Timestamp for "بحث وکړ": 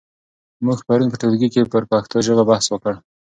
2.49-2.93